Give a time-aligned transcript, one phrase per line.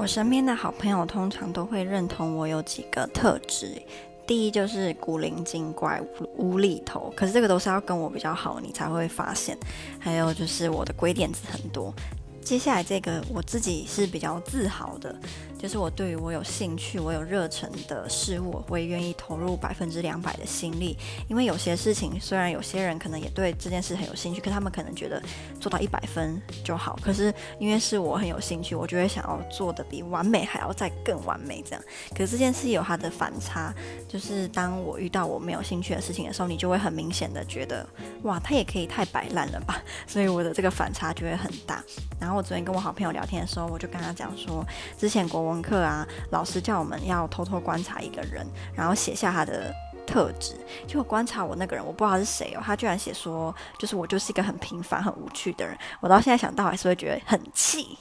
[0.00, 3.70] 我身边的好朋友通常都会认同我有几个特质，
[4.26, 6.00] 第一就是古灵精怪、
[6.38, 9.54] 无厘头，可是这个都是要跟我比较好，你才会发现。
[9.98, 11.92] 还有就是我的鬼点子很多。
[12.42, 15.14] 接下来这个我自己是比较自豪的，
[15.58, 20.96] 就是我对于我有兴趣、我有热忱的事物，我也愿意投入百分之两百的心力。
[21.28, 25.22] 因为有些事情，虽然有些人可能也对这件事很有兴趣，可他们可能觉得
[25.60, 26.98] 做到一百分就好。
[27.02, 31.82] 可是因为是我很有兴趣，我就会想要做得比完美还要再更完美这样。
[32.16, 33.72] 可是这件事有它的反差，
[34.12, 37.86] 就是当我遇到我没有兴趣的事情的时候，你就会很明显的觉得，
[38.24, 39.80] 哇，他也可以太摆烂了吧？
[40.04, 41.80] 所以我的这个反差就会很大。
[42.18, 44.66] 然后我昨天跟我好朋友聊天的时候，我就跟他讲说，
[44.98, 49.72] 之前国文课啊，老师叫我们要偷偷观察一个人，然后写下他的
[50.04, 50.54] 特质。
[50.88, 55.78] 结果观察我那个人，我不知道是谁哦，他居然写说，就是我就是一个很平凡、很无趣的人。
[56.00, 57.96] 我到现在想到还是会觉得很气。